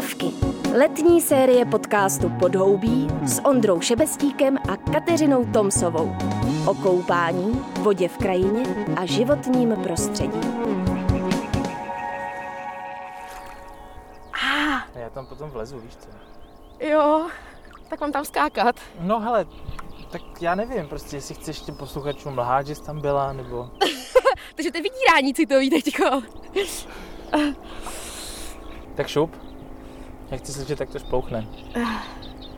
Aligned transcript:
Plavky. 0.00 0.32
Letní 0.78 1.20
série 1.20 1.64
podcastu 1.64 2.30
Podhoubí 2.40 3.08
s 3.24 3.40
Ondrou 3.44 3.80
Šebestíkem 3.80 4.58
a 4.68 4.76
Kateřinou 4.76 5.44
Tomsovou. 5.44 6.12
O 6.66 6.74
koupání, 6.74 7.64
vodě 7.80 8.08
v 8.08 8.16
krajině 8.16 8.86
a 8.96 9.06
životním 9.06 9.76
prostředí. 9.82 10.40
Já 14.94 15.10
tam 15.10 15.26
potom 15.26 15.50
vlezu, 15.50 15.78
víš 15.78 15.96
co? 15.96 16.08
Jo, 16.86 17.28
tak 17.88 18.00
mám 18.00 18.12
tam 18.12 18.24
skákat. 18.24 18.76
No 19.00 19.20
hele, 19.20 19.46
tak 20.10 20.22
já 20.40 20.54
nevím, 20.54 20.88
prostě 20.88 21.16
jestli 21.16 21.34
chceš 21.34 21.60
těm 21.60 21.74
posluchačům 21.74 22.38
lhát, 22.38 22.66
že 22.66 22.74
jsi 22.74 22.82
tam 22.82 23.00
byla, 23.00 23.32
nebo... 23.32 23.70
Takže 24.54 24.70
to 24.70 24.78
je 24.78 24.82
vydírání 24.82 25.34
citový 25.34 25.70
teďko. 25.70 26.22
Tak 28.94 29.08
šup. 29.08 29.49
Já 30.30 30.36
chci 30.38 30.52
slyšet, 30.52 30.78
tak 30.78 30.88
to 30.90 30.98
šplouchne. 30.98 31.46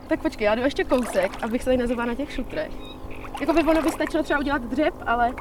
Tak 0.07 0.21
počkej, 0.23 0.45
já 0.45 0.55
jdu 0.55 0.63
ještě 0.63 0.85
kousek, 0.85 1.33
abych 1.43 1.63
se 1.63 1.65
tady 1.65 1.77
nazvala 1.77 2.05
na 2.05 2.15
těch 2.15 2.33
šutrech. 2.33 2.73
Jako 3.41 3.53
by 3.53 3.63
ono 3.63 3.83
by 3.83 3.91
stačilo 3.91 4.23
třeba 4.23 4.41
udělat 4.41 4.63
dřep, 4.63 4.95
ale 5.07 5.35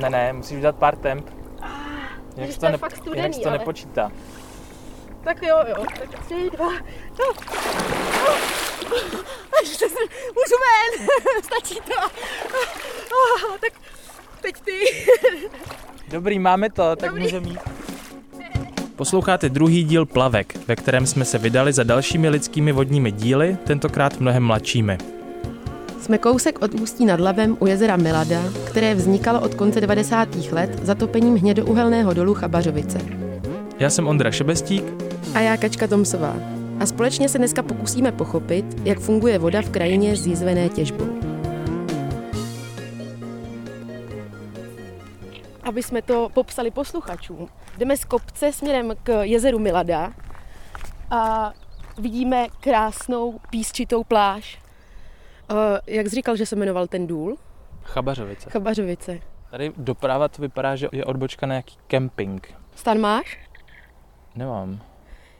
Ne, 0.00 0.10
ne, 0.10 0.32
musíš 0.32 0.56
udělat 0.58 0.76
pár 0.76 0.96
temp. 0.96 1.26
Jinak 1.30 2.34
takže 2.36 2.52
se 2.52 2.60
to 2.60 2.70
to, 2.72 2.78
fakt 2.78 2.92
ne, 2.92 2.96
studený, 2.96 3.22
jinak 3.22 3.42
to 3.42 3.48
ale- 3.48 3.58
nepočítá. 3.58 4.10
tak 5.24 5.42
jo, 5.42 5.56
jo. 5.68 5.84
Tak 5.98 6.24
tři, 6.24 6.50
dva, 6.56 6.70
no. 7.18 7.32
Až 9.62 9.68
se 9.68 9.84
můžu 10.34 10.56
ven, 10.64 11.06
stačí 11.42 11.74
to. 11.74 12.00
Ah, 12.00 13.58
tak 13.60 13.72
teď 14.40 14.60
ty. 14.60 14.72
Dobrý, 16.08 16.38
máme 16.38 16.70
to, 16.70 16.96
tak 16.96 17.08
Dobrý. 17.10 17.22
můžeme 17.22 17.48
jít. 17.48 17.60
Posloucháte 19.00 19.48
druhý 19.48 19.84
díl 19.84 20.06
Plavek, 20.06 20.68
ve 20.68 20.76
kterém 20.76 21.06
jsme 21.06 21.24
se 21.24 21.38
vydali 21.38 21.72
za 21.72 21.82
dalšími 21.82 22.28
lidskými 22.28 22.72
vodními 22.72 23.12
díly, 23.12 23.56
tentokrát 23.64 24.20
mnohem 24.20 24.42
mladšími. 24.42 24.98
Jsme 26.00 26.18
kousek 26.18 26.62
od 26.62 26.74
Ústí 26.74 27.04
nad 27.04 27.20
Labem 27.20 27.56
u 27.60 27.66
jezera 27.66 27.96
Milada, 27.96 28.42
které 28.66 28.94
vznikalo 28.94 29.40
od 29.40 29.54
konce 29.54 29.80
90. 29.80 30.28
let 30.52 30.80
zatopením 30.82 31.36
hnědouhelného 31.36 32.14
dolu 32.14 32.34
Chabařovice. 32.34 32.98
Já 33.78 33.90
jsem 33.90 34.06
Ondra 34.06 34.30
Šebestík 34.30 34.84
A 35.34 35.40
já 35.40 35.56
Kačka 35.56 35.86
Tomsová. 35.86 36.36
A 36.80 36.86
společně 36.86 37.28
se 37.28 37.38
dneska 37.38 37.62
pokusíme 37.62 38.12
pochopit, 38.12 38.64
jak 38.84 38.98
funguje 38.98 39.38
voda 39.38 39.62
v 39.62 39.70
krajině 39.70 40.16
zjizvené 40.16 40.68
těžbou. 40.68 41.19
Aby 45.70 45.82
jsme 45.82 46.02
to 46.02 46.28
popsali 46.28 46.70
posluchačům, 46.70 47.48
jdeme 47.78 47.96
z 47.96 48.04
kopce 48.04 48.52
směrem 48.52 48.92
k 49.02 49.22
jezeru 49.22 49.58
Milada 49.58 50.12
a 51.10 51.52
vidíme 51.98 52.46
krásnou 52.60 53.38
písčitou 53.50 54.04
pláž. 54.04 54.58
Uh, 55.50 55.56
jak 55.86 56.06
jsi 56.06 56.14
říkal, 56.14 56.36
že 56.36 56.46
se 56.46 56.56
jmenoval 56.56 56.86
ten 56.86 57.06
důl? 57.06 57.36
Chabařovice. 57.82 58.50
Chabařovice. 58.50 59.20
Tady 59.50 59.72
doprava 59.76 60.28
to 60.28 60.42
vypadá, 60.42 60.76
že 60.76 60.88
je 60.92 61.04
odbočka 61.04 61.46
na 61.46 61.54
nějaký 61.54 61.76
kemping. 61.86 62.54
Stan 62.74 62.98
máš? 62.98 63.38
Nemám. 64.34 64.80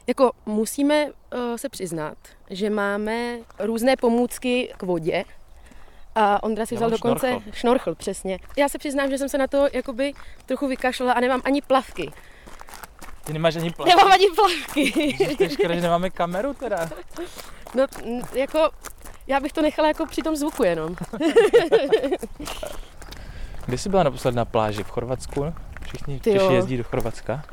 Jako 0.07 0.31
musíme 0.45 1.05
uh, 1.05 1.11
se 1.55 1.69
přiznat, 1.69 2.17
že 2.49 2.69
máme 2.69 3.37
různé 3.59 3.95
pomůcky 3.95 4.73
k 4.77 4.83
vodě. 4.83 5.23
A 6.15 6.43
Ondra 6.43 6.65
si 6.65 6.73
Já 6.73 6.77
vzal 6.77 6.89
mám 6.89 6.97
dokonce 6.97 7.27
šnorchl. 7.27 7.51
šnorchl, 7.53 7.95
přesně. 7.95 8.39
Já 8.57 8.69
se 8.69 8.77
přiznám, 8.77 9.09
že 9.09 9.17
jsem 9.17 9.29
se 9.29 9.37
na 9.37 9.47
to 9.47 9.67
jakoby 9.73 10.13
trochu 10.45 10.67
vykašlala 10.67 11.13
a 11.13 11.19
nemám 11.19 11.41
ani 11.45 11.61
plavky. 11.61 12.11
Ty 13.23 13.33
nemáš 13.33 13.55
ani 13.55 13.71
plavky. 13.71 13.95
Nemám 13.95 14.11
ani 14.11 14.25
plavky. 14.35 15.15
To 15.37 15.43
je 15.43 15.49
škoda, 15.49 15.75
že 15.75 15.81
nemáme 15.81 16.09
kameru 16.09 16.53
teda. 16.53 16.89
No, 17.75 17.85
jako, 18.33 18.69
já 19.27 19.39
bych 19.39 19.53
to 19.53 19.61
nechala 19.61 19.87
jako 19.87 20.05
při 20.05 20.21
tom 20.21 20.35
zvuku 20.35 20.63
jenom. 20.63 20.95
Kdy 23.65 23.77
jsi 23.77 23.89
byla 23.89 24.03
naposled 24.03 24.35
na 24.35 24.45
pláži? 24.45 24.83
V 24.83 24.89
Chorvatsku? 24.89 25.53
Všichni 25.81 26.19
Ty 26.19 26.31
Češi 26.33 26.53
jezdí 26.53 26.77
do 26.77 26.83
Chorvatska? 26.83 27.43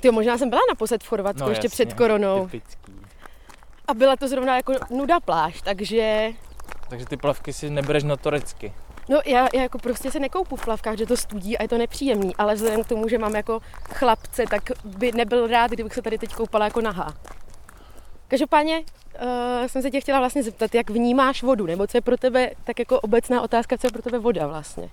Ty 0.00 0.10
možná 0.10 0.38
jsem 0.38 0.50
byla 0.50 0.60
naposled 0.68 1.02
v 1.04 1.08
Chorvatsku, 1.08 1.48
ještě 1.48 1.68
před 1.68 1.92
koronou. 1.94 2.46
Typický. 2.46 2.92
A 3.88 3.94
byla 3.94 4.16
to 4.16 4.28
zrovna 4.28 4.56
jako 4.56 4.72
nuda 4.90 5.20
pláž, 5.20 5.62
takže 5.62 6.28
Takže 6.92 7.06
ty 7.06 7.16
plavky 7.16 7.52
si 7.52 7.70
nebereš 7.70 8.02
notoricky. 8.02 8.72
No 9.08 9.20
já, 9.26 9.48
já 9.54 9.62
jako 9.62 9.78
prostě 9.78 10.10
se 10.10 10.20
nekoupu 10.20 10.56
v 10.56 10.64
plavkách, 10.64 10.96
že 10.98 11.06
to 11.06 11.16
studí 11.16 11.58
a 11.58 11.62
je 11.62 11.68
to 11.68 11.78
nepříjemný, 11.78 12.36
ale 12.36 12.54
vzhledem 12.54 12.84
k 12.84 12.88
tomu, 12.88 13.08
že 13.08 13.18
mám 13.18 13.36
jako 13.36 13.60
chlapce, 13.90 14.44
tak 14.50 14.62
by 14.84 15.12
nebyl 15.12 15.46
rád, 15.46 15.70
kdybych 15.70 15.94
se 15.94 16.02
tady 16.02 16.18
teď 16.18 16.34
koupala 16.34 16.64
jako 16.64 16.80
nahá. 16.80 17.14
Každopádně 18.28 18.78
uh, 18.78 19.66
jsem 19.66 19.82
se 19.82 19.90
tě 19.90 20.00
chtěla 20.00 20.18
vlastně 20.18 20.42
zeptat, 20.42 20.74
jak 20.74 20.90
vnímáš 20.90 21.42
vodu, 21.42 21.66
nebo 21.66 21.86
co 21.86 21.96
je 21.96 22.00
pro 22.00 22.16
tebe, 22.16 22.50
tak 22.64 22.78
jako 22.78 23.00
obecná 23.00 23.42
otázka, 23.42 23.78
co 23.78 23.86
je 23.86 23.90
pro 23.90 24.02
tebe 24.02 24.18
voda 24.18 24.46
vlastně. 24.46 24.90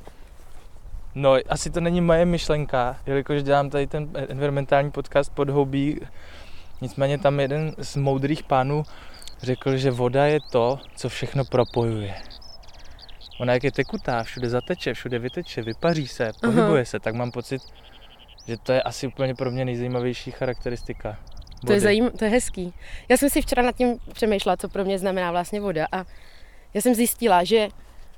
No, 1.16 1.36
asi 1.50 1.70
to 1.70 1.81
není 1.81 2.02
moje 2.02 2.26
myšlenka, 2.26 2.98
jelikož 3.06 3.44
dělám 3.44 3.70
tady 3.70 3.88
ten 3.88 4.10
environmentální 4.14 4.92
podcast 4.92 5.31
Podhoubí. 5.34 6.02
Nicméně 6.81 7.18
tam 7.18 7.40
jeden 7.40 7.76
z 7.78 7.96
moudrých 7.96 8.44
pánů 8.44 8.84
řekl, 9.42 9.78
že 9.78 9.92
voda 9.92 10.26
je 10.26 10.40
to, 10.52 10.80
co 10.96 11.10
všechno 11.10 11.46
propojuje. 11.46 12.16
Ona 13.40 13.54
jak 13.54 13.64
je 13.64 13.72
tekutá, 13.72 14.24
všude 14.24 14.50
zateče, 14.50 14.94
všude 14.94 15.20
vyteče, 15.20 15.62
vypaří 15.62 16.08
se, 16.08 16.32
pohybuje 16.42 16.86
se, 16.86 17.00
tak 17.00 17.16
mám 17.16 17.32
pocit, 17.32 17.62
že 18.48 18.58
to 18.58 18.72
je 18.72 18.82
asi 18.82 19.08
úplně 19.08 19.36
pro 19.36 19.52
mě 19.52 19.66
nejzajímavější 19.66 20.32
charakteristika. 20.32 21.18
To 21.66 21.74
je, 21.74 21.80
zajím, 21.80 22.12
to 22.12 22.26
je 22.26 22.32
hezký. 22.32 22.74
Já 23.10 23.18
jsem 23.18 23.30
si 23.30 23.42
včera 23.42 23.64
nad 23.64 23.76
tím 23.76 23.98
přemýšlela, 24.14 24.58
co 24.58 24.70
pro 24.70 24.86
mě 24.86 25.00
znamená 25.00 25.32
vlastně 25.32 25.62
voda 25.62 25.88
a 25.92 26.06
já 26.74 26.82
jsem 26.82 26.96
zjistila, 26.96 27.44
že 27.44 27.68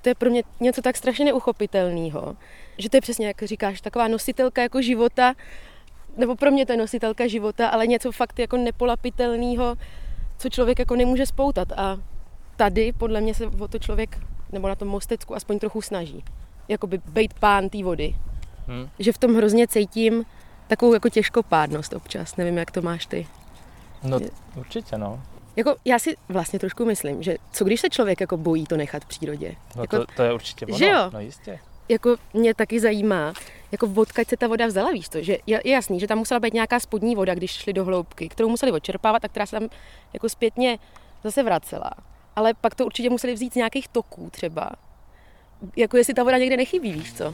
to 0.01 0.09
je 0.09 0.15
pro 0.15 0.29
mě 0.29 0.43
něco 0.59 0.81
tak 0.81 0.97
strašně 0.97 1.25
neuchopitelného, 1.25 2.35
že 2.77 2.89
to 2.89 2.97
je 2.97 3.01
přesně, 3.01 3.27
jak 3.27 3.43
říkáš, 3.43 3.81
taková 3.81 4.07
nositelka 4.07 4.61
jako 4.61 4.81
života, 4.81 5.33
nebo 6.17 6.35
pro 6.35 6.51
mě 6.51 6.65
to 6.65 6.71
je 6.71 6.77
nositelka 6.77 7.27
života, 7.27 7.67
ale 7.67 7.87
něco 7.87 8.11
fakt 8.11 8.39
jako 8.39 8.57
nepolapitelného, 8.57 9.75
co 10.41 10.49
člověk 10.49 10.79
jako 10.79 10.95
nemůže 10.95 11.25
spoutat. 11.25 11.71
A 11.71 11.97
tady 12.55 12.91
podle 12.91 13.21
mě 13.21 13.33
se 13.33 13.47
o 13.47 13.67
to 13.67 13.79
člověk, 13.79 14.19
nebo 14.51 14.67
na 14.67 14.75
tom 14.75 14.87
mostecku 14.87 15.35
aspoň 15.35 15.59
trochu 15.59 15.81
snaží. 15.81 16.23
Jakoby 16.67 17.01
bejt 17.05 17.33
pán 17.33 17.69
té 17.69 17.83
vody. 17.83 18.15
Hm. 18.67 18.89
Že 18.99 19.11
v 19.11 19.17
tom 19.17 19.35
hrozně 19.35 19.67
cítím 19.67 20.25
takovou 20.67 20.93
jako 20.93 21.09
těžkopádnost 21.09 21.93
občas. 21.93 22.37
Nevím, 22.37 22.57
jak 22.57 22.71
to 22.71 22.81
máš 22.81 23.05
ty. 23.05 23.27
No 24.03 24.19
určitě 24.55 24.97
no. 24.97 25.21
Jako 25.55 25.75
já 25.85 25.99
si 25.99 26.15
vlastně 26.29 26.59
trošku 26.59 26.85
myslím, 26.85 27.23
že 27.23 27.35
co 27.51 27.65
když 27.65 27.81
se 27.81 27.89
člověk 27.89 28.21
jako 28.21 28.37
bojí 28.37 28.65
to 28.65 28.77
nechat 28.77 29.03
v 29.03 29.07
přírodě? 29.07 29.55
no 29.75 29.83
jako, 29.83 29.97
to, 29.97 30.05
to, 30.15 30.23
je 30.23 30.33
určitě 30.33 30.65
ono. 30.65 30.77
že 30.77 30.87
jo? 30.87 31.09
No 31.13 31.19
jistě. 31.19 31.59
Jako 31.91 32.15
mě 32.33 32.53
taky 32.53 32.79
zajímá, 32.79 33.33
jako 33.71 33.89
odkud 33.95 34.27
se 34.27 34.37
ta 34.37 34.47
voda 34.47 34.67
vzala, 34.67 34.91
víš 34.91 35.09
to, 35.09 35.21
že 35.21 35.37
je, 35.47 35.61
je 35.63 35.71
jasný, 35.71 35.99
že 35.99 36.07
tam 36.07 36.17
musela 36.17 36.39
být 36.39 36.53
nějaká 36.53 36.79
spodní 36.79 37.15
voda, 37.15 37.35
když 37.35 37.51
šli 37.51 37.73
do 37.73 37.85
hloubky, 37.85 38.29
kterou 38.29 38.49
museli 38.49 38.71
odčerpávat 38.71 39.25
a 39.25 39.27
která 39.27 39.45
se 39.45 39.59
tam 39.59 39.69
jako 40.13 40.29
zpětně 40.29 40.79
zase 41.23 41.43
vracela. 41.43 41.91
Ale 42.35 42.53
pak 42.53 42.75
to 42.75 42.85
určitě 42.85 43.09
museli 43.09 43.33
vzít 43.33 43.53
z 43.53 43.55
nějakých 43.55 43.87
toků 43.87 44.29
třeba. 44.31 44.69
Jako 45.77 45.97
jestli 45.97 46.13
ta 46.13 46.23
voda 46.23 46.37
někde 46.37 46.57
nechybí, 46.57 46.91
víš 46.91 47.13
co? 47.13 47.33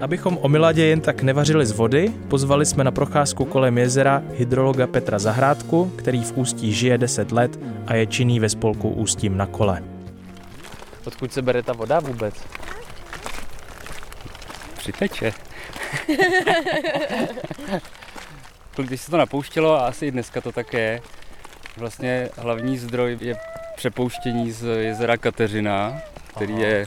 Abychom 0.00 0.38
o 0.42 0.48
Miladě 0.48 0.84
jen 0.84 1.00
tak 1.00 1.22
nevařili 1.22 1.66
z 1.66 1.72
vody, 1.72 2.12
pozvali 2.28 2.66
jsme 2.66 2.84
na 2.84 2.90
procházku 2.90 3.44
kolem 3.44 3.78
jezera 3.78 4.22
hydrologa 4.34 4.86
Petra 4.86 5.18
Zahrádku, 5.18 5.92
který 5.96 6.24
v 6.24 6.36
Ústí 6.36 6.72
žije 6.72 6.98
10 6.98 7.32
let 7.32 7.60
a 7.86 7.94
je 7.94 8.06
činný 8.06 8.40
ve 8.40 8.48
spolku 8.48 8.88
Ústím 8.88 9.36
na 9.36 9.46
kole. 9.46 9.82
Odkud 11.04 11.32
se 11.32 11.42
bere 11.42 11.62
ta 11.62 11.72
voda 11.72 12.00
vůbec? 12.00 12.34
Přiteče. 14.82 15.32
Když 18.76 19.00
se 19.00 19.10
to 19.10 19.16
napouštělo, 19.16 19.74
a 19.74 19.86
asi 19.86 20.06
i 20.06 20.10
dneska 20.10 20.40
to 20.40 20.52
tak 20.52 20.72
je, 20.72 21.02
vlastně 21.76 22.28
hlavní 22.36 22.78
zdroj 22.78 23.18
je 23.20 23.36
přepouštění 23.76 24.52
z 24.52 24.80
jezera 24.80 25.16
Kateřina, 25.16 26.02
který 26.36 26.52
Aha. 26.52 26.62
je 26.62 26.86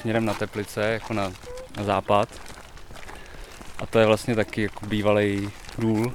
směrem 0.00 0.24
na 0.24 0.34
Teplice, 0.34 0.80
jako 0.80 1.14
na, 1.14 1.32
na 1.76 1.84
západ. 1.84 2.28
A 3.78 3.86
to 3.86 3.98
je 3.98 4.06
vlastně 4.06 4.34
taky 4.34 4.62
jako 4.62 4.86
bývalý 4.86 5.50
důl, 5.78 6.12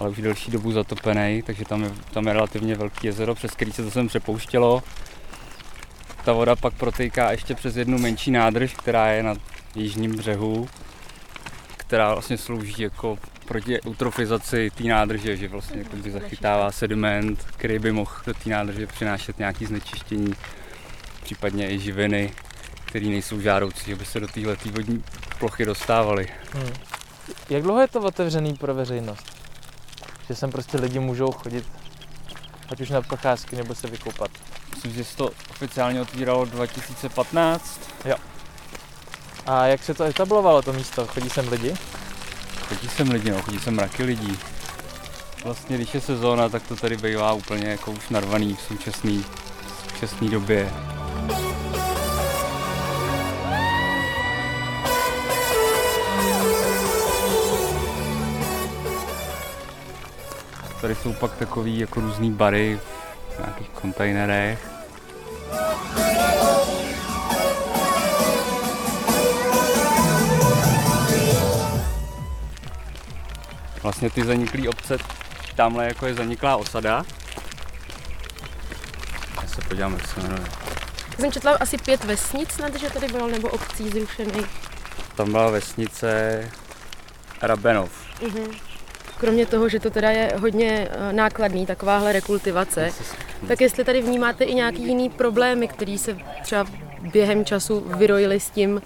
ale 0.00 0.10
už 0.10 0.18
delší 0.18 0.50
dobu 0.50 0.72
zatopený, 0.72 1.42
takže 1.42 1.64
tam 1.64 1.82
je, 1.84 1.90
tam 2.12 2.26
je 2.26 2.32
relativně 2.32 2.74
velký 2.74 3.06
jezero, 3.06 3.34
přes 3.34 3.50
který 3.50 3.72
se 3.72 3.82
to 3.82 3.90
sem 3.90 4.08
přepouštělo. 4.08 4.82
Ta 6.28 6.34
voda 6.34 6.56
pak 6.56 6.74
protejká 6.74 7.30
ještě 7.30 7.54
přes 7.54 7.76
jednu 7.76 7.98
menší 7.98 8.30
nádrž, 8.30 8.74
která 8.74 9.06
je 9.06 9.22
na 9.22 9.34
jižním 9.74 10.16
břehu, 10.16 10.68
která 11.76 12.12
vlastně 12.12 12.38
slouží 12.38 12.82
jako 12.82 13.18
proti 13.44 13.82
eutrofizaci 13.86 14.70
té 14.70 14.84
nádrže, 14.84 15.36
že 15.36 15.48
vlastně 15.48 15.78
jako 15.78 15.96
by 15.96 16.10
zachytává 16.10 16.72
sediment, 16.72 17.46
který 17.56 17.78
by 17.78 17.92
mohl 17.92 18.12
do 18.26 18.34
té 18.34 18.50
nádrže 18.50 18.86
přinášet 18.86 19.38
nějaké 19.38 19.66
znečištění, 19.66 20.34
případně 21.22 21.70
i 21.70 21.78
živiny, 21.78 22.32
které 22.84 23.06
nejsou 23.06 23.40
žádoucí, 23.40 23.84
že 23.86 23.96
by 23.96 24.04
se 24.04 24.20
do 24.20 24.26
téhle 24.26 24.56
vodní 24.70 25.04
plochy 25.38 25.64
dostávaly. 25.64 26.28
Hmm. 26.52 26.72
Jak 27.50 27.62
dlouho 27.62 27.80
je 27.80 27.88
to 27.88 28.00
otevřený 28.00 28.54
pro 28.54 28.74
veřejnost? 28.74 29.38
že 30.28 30.34
sem 30.34 30.50
prostě 30.50 30.78
lidi 30.78 30.98
můžou 30.98 31.32
chodit, 31.32 31.64
ať 32.68 32.80
už 32.80 32.90
na 32.90 33.02
procházky 33.02 33.56
nebo 33.56 33.74
se 33.74 33.86
vykoupat. 33.86 34.30
Myslím, 34.78 34.92
že 34.92 35.04
se 35.04 35.16
to 35.16 35.30
oficiálně 35.50 36.00
otvíralo 36.00 36.44
2015. 36.44 37.80
A 39.46 39.66
jak 39.66 39.84
se 39.84 39.94
to 39.94 40.04
etablovalo, 40.04 40.62
to 40.62 40.72
místo? 40.72 41.06
Chodí 41.06 41.30
sem 41.30 41.48
lidi? 41.48 41.74
Chodí 42.68 42.88
sem 42.88 43.10
lidi, 43.10 43.30
no, 43.30 43.42
chodí 43.42 43.58
sem 43.58 43.74
mraky 43.74 44.02
lidí. 44.02 44.38
Vlastně, 45.44 45.76
když 45.76 45.94
je 45.94 46.00
sezóna, 46.00 46.48
tak 46.48 46.62
to 46.62 46.76
tady 46.76 46.96
bývá 46.96 47.32
úplně 47.32 47.68
jako 47.68 47.90
už 47.90 48.08
narvaný 48.08 48.54
v 48.54 48.60
současné 48.60 49.22
současné 49.90 50.28
době. 50.28 50.72
Tady 60.80 60.94
jsou 60.94 61.12
pak 61.12 61.36
takový 61.36 61.78
jako 61.78 62.00
různý 62.00 62.32
bary 62.32 62.80
v 63.38 63.40
nějakých 63.40 63.68
kontejnerech. 63.68 64.68
Vlastně 73.82 74.10
ty 74.10 74.24
zaniklé 74.24 74.68
obce, 74.68 74.98
tamhle 75.56 75.86
jako 75.86 76.06
je 76.06 76.14
zaniklá 76.14 76.56
osada. 76.56 77.04
Já 79.42 79.48
se 79.48 79.62
podívám, 79.68 79.92
jak 79.92 80.08
se 80.08 80.20
jmenuje. 80.20 80.42
Já 81.10 81.16
jsem 81.18 81.32
četla 81.32 81.56
asi 81.60 81.78
pět 81.78 82.04
vesnic 82.04 82.52
snad, 82.52 82.74
že 82.74 82.90
tady 82.90 83.06
bylo, 83.06 83.26
nebo 83.26 83.48
obcí 83.48 83.90
zrušených. 83.90 84.46
Tam 85.16 85.32
byla 85.32 85.50
vesnice 85.50 86.42
Rabenov. 87.42 87.90
Mhm. 88.22 88.50
Kromě 89.18 89.46
toho, 89.46 89.68
že 89.68 89.80
to 89.80 89.90
teda 89.90 90.10
je 90.10 90.32
hodně 90.40 90.88
eh, 90.90 91.12
nákladný, 91.12 91.66
takováhle 91.66 92.12
rekultivace, 92.12 92.92
tak 93.48 93.60
jestli 93.60 93.84
tady 93.84 94.02
vnímáte 94.02 94.44
i 94.44 94.54
nějaký 94.54 94.86
jiný 94.86 95.10
problémy, 95.10 95.68
který 95.68 95.98
se 95.98 96.16
třeba 96.42 96.66
během 97.12 97.44
času 97.44 97.80
vyrojili 97.96 98.40
s 98.40 98.50
tím, 98.50 98.82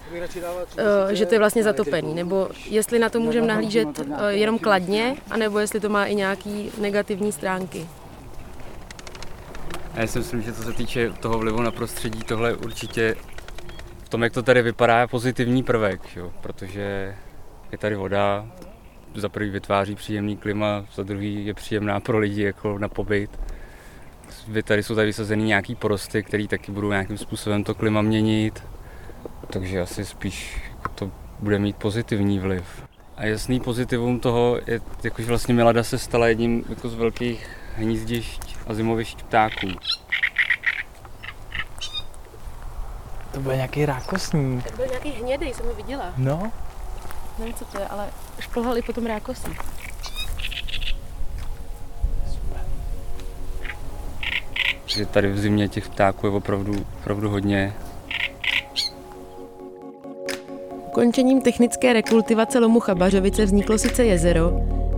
eh, 0.78 1.14
že 1.14 1.26
to 1.26 1.34
je 1.34 1.38
vlastně 1.38 1.62
zatopený, 1.62 2.14
nebo 2.14 2.48
jestli 2.70 2.98
na 2.98 3.08
to 3.08 3.20
můžeme 3.20 3.46
nahlížet 3.46 3.88
eh, 4.00 4.32
jenom 4.32 4.58
kladně, 4.58 5.16
anebo 5.30 5.58
jestli 5.58 5.80
to 5.80 5.88
má 5.88 6.04
i 6.04 6.14
nějaký 6.14 6.70
negativní 6.80 7.32
stránky. 7.32 7.86
Já 9.94 10.06
si 10.06 10.18
myslím, 10.18 10.42
že 10.42 10.52
co 10.52 10.62
se 10.62 10.72
týče 10.72 11.10
toho 11.10 11.38
vlivu 11.38 11.62
na 11.62 11.70
prostředí, 11.70 12.20
tohle 12.22 12.54
určitě 12.54 13.16
v 14.04 14.08
tom, 14.08 14.22
jak 14.22 14.32
to 14.32 14.42
tady 14.42 14.62
vypadá, 14.62 15.06
pozitivní 15.06 15.62
prvek, 15.62 16.16
jo? 16.16 16.32
protože 16.40 17.14
je 17.72 17.78
tady 17.78 17.96
voda, 17.96 18.46
za 19.14 19.28
prvý 19.28 19.50
vytváří 19.50 19.94
příjemný 19.94 20.36
klima, 20.36 20.84
za 20.94 21.02
druhý 21.02 21.46
je 21.46 21.54
příjemná 21.54 22.00
pro 22.00 22.18
lidi 22.18 22.42
jako 22.42 22.78
na 22.78 22.88
pobyt. 22.88 23.30
Tady 24.64 24.82
jsou 24.82 24.94
tady 24.94 25.06
vysazený 25.06 25.44
nějaký 25.44 25.74
porosty, 25.74 26.22
které 26.22 26.48
taky 26.48 26.72
budou 26.72 26.90
nějakým 26.90 27.18
způsobem 27.18 27.64
to 27.64 27.74
klima 27.74 28.02
měnit, 28.02 28.64
takže 29.50 29.80
asi 29.80 30.04
spíš 30.04 30.60
to 30.94 31.10
bude 31.38 31.58
mít 31.58 31.76
pozitivní 31.76 32.38
vliv. 32.38 32.64
A 33.16 33.24
jasný 33.24 33.60
pozitivum 33.60 34.20
toho 34.20 34.58
je, 34.66 34.80
jakože 35.04 35.28
vlastně 35.28 35.54
Milada 35.54 35.82
se 35.82 35.98
stala 35.98 36.28
jedním 36.28 36.64
jako 36.68 36.88
z 36.88 36.94
velkých 36.94 37.46
hnízdišť 37.76 38.56
a 38.66 38.74
zimovišť 38.74 39.22
ptáků. 39.22 39.68
To 43.32 43.40
byl 43.40 43.54
nějaký 43.54 43.86
rákosník. 43.86 44.70
To 44.70 44.76
byl 44.76 44.86
nějaký 44.86 45.10
hnědej, 45.10 45.54
jsem 45.54 45.66
ho 45.66 45.74
viděla. 45.74 46.12
No, 46.16 46.52
Nevím, 47.38 47.54
co 47.54 47.64
to 47.64 47.78
je, 47.78 47.88
ale 47.88 48.10
šplhali 48.40 48.82
potom 48.82 49.06
rákosí. 49.06 49.50
Že 54.96 55.06
tady 55.06 55.28
v 55.28 55.38
zimě 55.38 55.68
těch 55.68 55.88
ptáků 55.88 56.26
je 56.26 56.32
opravdu, 56.32 56.72
opravdu 57.00 57.28
hodně. 57.28 57.72
Ukončením 60.86 61.40
technické 61.40 61.92
rekultivace 61.92 62.58
lomu 62.58 62.80
Chabařovice 62.80 63.44
vzniklo 63.44 63.78
sice 63.78 64.04
jezero, 64.04 64.52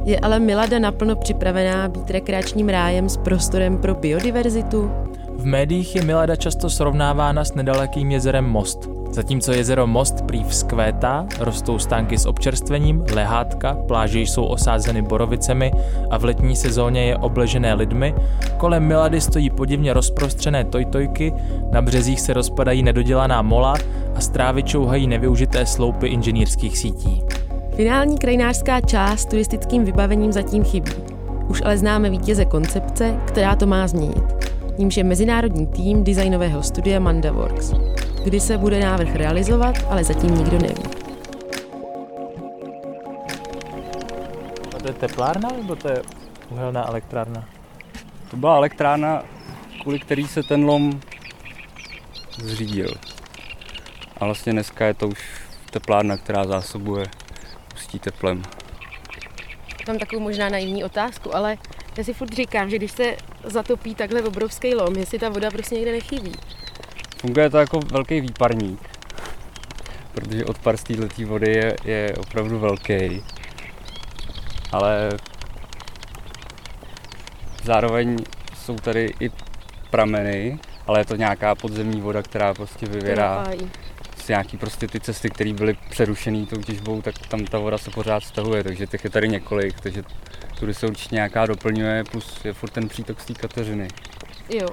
je 0.04 0.20
ale 0.20 0.40
Milada 0.40 0.78
naplno 0.78 1.16
připravená 1.16 1.88
být 1.88 2.10
rekreačním 2.10 2.68
rájem 2.68 3.08
s 3.08 3.16
prostorem 3.16 3.78
pro 3.78 3.94
biodiverzitu? 3.94 4.90
v 5.44 5.46
médiích 5.46 5.96
je 5.96 6.02
Milada 6.02 6.36
často 6.36 6.70
srovnávána 6.70 7.44
s 7.44 7.54
nedalekým 7.54 8.10
jezerem 8.10 8.44
Most. 8.44 8.93
Zatímco 9.14 9.52
jezero 9.52 9.86
Most 9.86 10.22
prý 10.22 10.44
vzkvétá, 10.44 11.26
rostou 11.40 11.78
stánky 11.78 12.18
s 12.18 12.26
občerstvením, 12.26 13.04
lehátka, 13.12 13.74
pláže 13.74 14.20
jsou 14.20 14.44
osázeny 14.44 15.02
borovicemi 15.02 15.72
a 16.10 16.18
v 16.18 16.24
letní 16.24 16.56
sezóně 16.56 17.04
je 17.04 17.16
obležené 17.16 17.74
lidmi, 17.74 18.14
kolem 18.56 18.86
Milady 18.86 19.20
stojí 19.20 19.50
podivně 19.50 19.92
rozprostřené 19.92 20.64
tojtojky, 20.64 21.32
na 21.72 21.82
březích 21.82 22.20
se 22.20 22.32
rozpadají 22.32 22.82
nedodělaná 22.82 23.42
mola 23.42 23.74
a 24.14 24.20
strávy 24.20 24.62
čouhají 24.62 25.06
nevyužité 25.06 25.66
sloupy 25.66 26.06
inženýrských 26.06 26.78
sítí. 26.78 27.22
Finální 27.76 28.18
krajinářská 28.18 28.80
část 28.80 29.28
turistickým 29.28 29.84
vybavením 29.84 30.32
zatím 30.32 30.64
chybí. 30.64 30.92
Už 31.48 31.62
ale 31.64 31.78
známe 31.78 32.10
vítěze 32.10 32.44
koncepce, 32.44 33.16
která 33.24 33.56
to 33.56 33.66
má 33.66 33.86
změnit. 33.86 34.24
Nímž 34.78 34.96
je 34.96 35.04
mezinárodní 35.04 35.66
tým 35.66 36.04
designového 36.04 36.62
studia 36.62 37.00
Mandaworks. 37.00 37.72
Kdy 38.24 38.40
se 38.40 38.58
bude 38.58 38.80
návrh 38.80 39.14
realizovat, 39.16 39.74
ale 39.88 40.04
zatím 40.04 40.34
nikdo 40.34 40.58
neví. 40.58 40.82
A 44.76 44.78
to 44.78 44.88
je 44.88 44.94
teplárna 44.94 45.48
nebo 45.56 45.76
to 45.76 45.88
je 45.88 46.02
uhelná 46.50 46.88
elektrárna? 46.88 47.48
To 48.30 48.36
byla 48.36 48.56
elektrárna, 48.56 49.22
kvůli 49.82 49.98
který 49.98 50.28
se 50.28 50.42
ten 50.42 50.64
lom 50.64 51.00
zřídil. 52.38 52.94
A 54.16 54.24
vlastně 54.24 54.52
dneska 54.52 54.86
je 54.86 54.94
to 54.94 55.08
už 55.08 55.40
teplárna, 55.70 56.16
která 56.16 56.44
zásobuje 56.44 57.06
pustí 57.68 57.98
teplem. 57.98 58.42
Mám 59.88 59.98
takovou 59.98 60.22
možná 60.22 60.48
naivní 60.48 60.84
otázku, 60.84 61.36
ale 61.36 61.56
já 61.98 62.04
si 62.04 62.14
furt 62.14 62.32
říkám, 62.32 62.70
že 62.70 62.76
když 62.76 62.92
se 62.92 63.16
zatopí 63.44 63.94
takhle 63.94 64.22
obrovský 64.22 64.74
lom, 64.74 64.96
jestli 64.96 65.18
ta 65.18 65.28
voda 65.28 65.50
prostě 65.50 65.74
někde 65.74 65.92
nechybí. 65.92 66.32
Funguje 67.24 67.50
to 67.50 67.58
jako 67.58 67.80
velký 67.80 68.20
výparník, 68.20 68.80
protože 70.14 70.44
odpar 70.44 70.76
z 70.76 70.82
této 70.82 71.26
vody 71.26 71.50
je, 71.50 71.76
je 71.84 72.14
opravdu 72.16 72.58
velký. 72.58 73.24
Ale 74.72 75.10
zároveň 77.62 78.16
jsou 78.56 78.76
tady 78.76 79.14
i 79.20 79.30
prameny, 79.90 80.58
ale 80.86 81.00
je 81.00 81.04
to 81.04 81.16
nějaká 81.16 81.54
podzemní 81.54 82.00
voda, 82.00 82.22
která 82.22 82.54
prostě 82.54 82.86
vyvěrá 82.86 83.46
z 84.16 84.28
nějaký 84.28 84.56
prostě 84.56 84.88
ty 84.88 85.00
cesty, 85.00 85.30
které 85.30 85.52
byly 85.52 85.76
přerušené 85.90 86.46
tou 86.46 86.62
těžbou, 86.62 87.02
tak 87.02 87.18
tam 87.18 87.44
ta 87.44 87.58
voda 87.58 87.78
se 87.78 87.90
pořád 87.90 88.24
stahuje, 88.24 88.64
takže 88.64 88.86
těch 88.86 89.04
je 89.04 89.10
tady 89.10 89.28
několik, 89.28 89.80
takže 89.80 90.02
tudy 90.58 90.74
se 90.74 90.86
určitě 90.86 91.14
nějaká 91.14 91.46
doplňuje, 91.46 92.04
plus 92.04 92.44
je 92.44 92.52
furt 92.52 92.70
ten 92.70 92.88
přítok 92.88 93.20
z 93.20 93.24
té 93.24 93.34
Kateřiny. 93.34 93.88
Jo. 94.48 94.68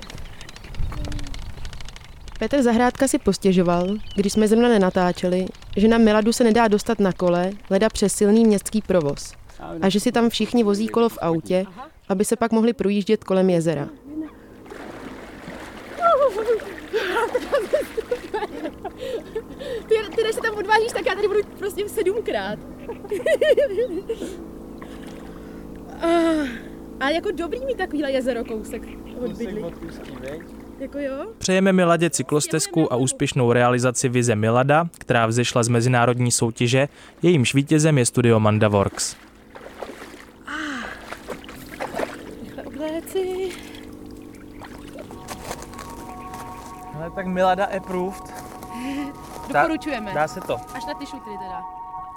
Petr 2.42 2.62
Zahrádka 2.62 3.08
si 3.08 3.18
postěžoval, 3.18 3.88
když 4.16 4.34
jsme 4.34 4.48
zrovna 4.48 4.70
nenatáčeli, 4.70 5.46
že 5.78 5.88
na 5.88 5.98
Miladu 5.98 6.34
se 6.34 6.44
nedá 6.44 6.68
dostat 6.68 7.00
na 7.00 7.14
kole, 7.14 7.52
leda 7.70 7.90
přes 7.90 8.14
silný 8.14 8.46
městský 8.46 8.82
provoz. 8.82 9.34
A 9.82 9.90
že 9.90 10.00
si 10.00 10.12
tam 10.12 10.30
všichni 10.30 10.64
vozí 10.64 10.88
kolo 10.88 11.10
v 11.10 11.18
autě, 11.22 11.66
aby 12.10 12.26
se 12.26 12.36
pak 12.36 12.52
mohli 12.52 12.74
projíždět 12.74 13.24
kolem 13.24 13.50
jezera. 13.50 13.90
Ty, 19.88 19.96
ty 20.16 20.24
než 20.24 20.36
se 20.36 20.42
tam 20.42 20.56
odvážíš, 20.56 20.92
tak 20.94 21.06
já 21.06 21.16
tady 21.16 21.28
budu 21.28 21.40
prostě 21.60 21.90
sedmkrát. 21.90 22.60
A 27.00 27.10
jako 27.10 27.32
dobrý 27.32 27.66
mít 27.66 27.78
takovýhle 27.78 28.12
jezero 28.12 28.46
kousek 28.46 28.82
od 29.26 29.32
bydlí. 29.32 29.66
Jako 30.82 31.00
jo? 31.00 31.26
Přejeme 31.38 31.74
Miladě 31.74 32.10
cyklostezku 32.10 32.94
a 32.94 32.96
úspěšnou 32.96 33.54
realizaci 33.54 34.10
vize 34.10 34.36
Milada, 34.36 34.88
která 34.98 35.26
vzešla 35.28 35.64
z 35.64 35.68
mezinárodní 35.68 36.32
soutěže, 36.32 36.88
jejímž 37.22 37.54
vítězem 37.54 37.98
je 37.98 38.06
studio 38.06 38.40
Mandaworks. 38.40 39.16
Rychle 42.44 42.64
obléci. 42.64 43.50
Ale 46.96 47.12
tak 47.12 47.28
Milada 47.28 47.66
approved. 47.78 48.24
Doporučujeme. 49.48 50.14
Dá 50.14 50.28
se 50.28 50.42
to. 50.42 50.58
Až 50.74 50.86
na 50.86 50.94
ty 50.94 51.06
šutry 51.06 51.34
teda. 51.40 51.64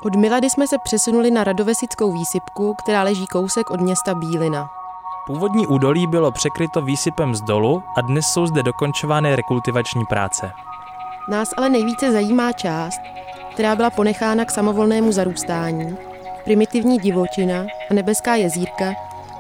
Od 0.04 0.14
Milady 0.14 0.50
jsme 0.50 0.68
se 0.68 0.76
přesunuli 0.84 1.30
na 1.30 1.44
Radovesickou 1.44 2.12
výsypku, 2.12 2.74
která 2.74 3.02
leží 3.02 3.26
kousek 3.26 3.70
od 3.70 3.80
města 3.80 4.14
Bílina. 4.14 4.83
Původní 5.26 5.66
údolí 5.66 6.06
bylo 6.06 6.32
překryto 6.32 6.82
výsypem 6.82 7.34
z 7.34 7.40
dolu 7.40 7.82
a 7.96 8.00
dnes 8.00 8.26
jsou 8.26 8.46
zde 8.46 8.62
dokončovány 8.62 9.36
rekultivační 9.36 10.04
práce. 10.06 10.52
Nás 11.28 11.48
ale 11.56 11.68
nejvíce 11.68 12.12
zajímá 12.12 12.52
část, 12.52 13.00
která 13.52 13.76
byla 13.76 13.90
ponechána 13.90 14.44
k 14.44 14.50
samovolnému 14.50 15.12
zarůstání, 15.12 15.96
primitivní 16.44 16.98
divočina 16.98 17.66
a 17.90 17.94
nebeská 17.94 18.34
jezírka, 18.34 18.92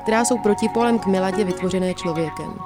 která 0.02 0.24
jsou 0.24 0.38
protipolem 0.38 0.98
k 0.98 1.06
miladě 1.06 1.44
vytvořené 1.44 1.94
člověkem. 1.94 2.58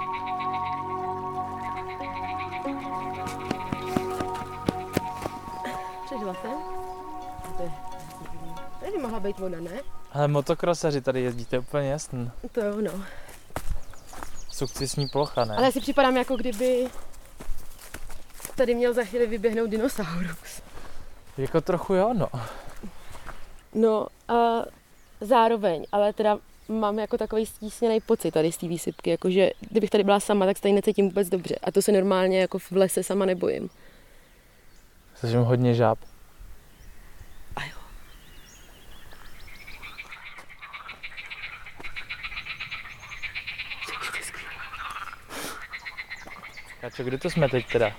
Přežila 6.05 6.35
jsem? 6.35 6.53
Tady 8.81 8.99
mohla 9.03 9.21
být 9.21 9.39
voda, 9.39 9.61
ne? 9.61 9.98
Ale 10.13 10.29
motokrosaři 10.29 11.01
tady 11.01 11.21
jezdíte 11.21 11.59
úplně 11.59 11.91
jasný. 11.91 12.31
To 12.53 12.61
je 12.61 12.73
ono. 12.73 12.91
Sukcesní 14.51 15.09
plocha, 15.09 15.45
ne? 15.45 15.57
Ale 15.57 15.65
já 15.67 15.73
si 15.73 15.81
připadám, 15.81 16.17
jako 16.17 16.37
kdyby 16.37 16.87
tady 18.55 18.75
měl 18.75 18.95
za 18.95 19.05
chvíli 19.05 19.27
vyběhnout 19.27 19.71
dinosaurus. 19.71 20.63
Jako 21.39 21.61
trochu 21.61 21.95
jo, 21.95 22.15
no. 22.15 22.29
No 23.75 24.07
a 24.29 24.65
zároveň, 25.21 25.87
ale 25.93 26.13
teda 26.13 26.39
mám 26.69 26.99
jako 26.99 27.19
takový 27.19 27.47
stísněný 27.47 28.01
pocit 28.01 28.31
tady 28.31 28.53
z 28.53 28.57
té 28.57 28.69
výsypky, 28.69 29.11
jakože 29.11 29.51
kdybych 29.61 29.91
tady 29.91 30.05
byla 30.05 30.21
sama, 30.21 30.47
tak 30.47 30.57
se 30.57 30.63
tady 30.63 30.73
necítím 30.73 31.09
vůbec 31.09 31.29
dobře. 31.29 31.55
A 31.63 31.73
to 31.73 31.83
se 31.83 31.93
normálně 31.93 32.41
jako 32.41 32.59
v 32.59 32.73
lese 32.73 33.03
sama 33.03 33.25
nebojím. 33.25 33.71
Slyším 35.15 35.41
hodně 35.41 35.75
žáb. 35.75 35.99
A 46.83 46.91
čo, 46.91 47.05
kde 47.05 47.19
to 47.19 47.31
jsme 47.31 47.49
teď 47.49 47.67
teda? 47.73 47.97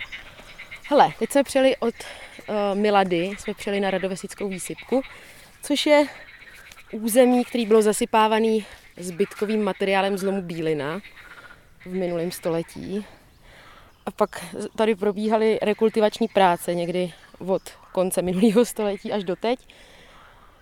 Hele, 0.90 1.14
teď 1.20 1.32
jsme 1.32 1.44
přijeli 1.44 1.78
od 1.78 1.96
uh, 1.96 2.56
Milady, 2.80 3.32
jsme 3.38 3.54
přijeli 3.54 3.80
na 3.80 3.92
Radovesickou 3.92 4.50
výsypku, 4.50 5.02
což 5.64 5.86
je 5.86 6.06
území, 6.92 7.46
který 7.46 7.66
bylo 7.66 7.82
zasypávaný 7.82 8.66
zbytkovým 8.98 9.64
materiálem 9.64 10.18
zlomu 10.18 10.42
bílina 10.42 11.00
v 11.86 11.94
minulém 11.94 12.32
století. 12.32 13.06
A 14.06 14.12
pak 14.12 14.46
tady 14.76 14.96
probíhaly 14.96 15.60
rekultivační 15.62 16.28
práce 16.28 16.76
někdy 16.76 17.14
od 17.40 17.62
konce 17.92 18.22
minulého 18.22 18.66
století 18.66 19.12
až 19.12 19.24
do 19.24 19.36
teď. 19.36 19.60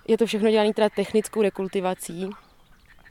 Je 0.07 0.17
to 0.17 0.25
všechno 0.25 0.51
dělané 0.51 0.73
teda 0.73 0.89
technickou 0.89 1.41
rekultivací. 1.41 2.29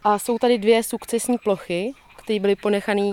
A 0.04 0.18
jsou 0.18 0.38
tady 0.38 0.58
dvě 0.58 0.82
sukcesní 0.82 1.38
plochy, 1.38 1.92
které 2.16 2.40
byly 2.40 2.56
ponechané 2.56 3.12